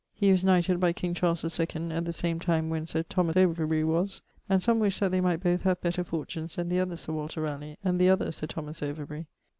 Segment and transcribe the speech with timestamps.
[0.15, 3.83] He was knighted by king Charles II at the same time when Sir Thomas Overbury
[3.83, 7.13] was, and some wished that they might both have better fortunes than the other Sir
[7.13, 9.27] Walter Ralegh and the other Sir Thomas Overbury.